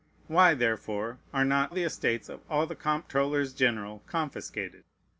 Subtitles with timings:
[0.25, 4.83] Why, therefore, are not the estates of all the comptrollers general confiscated?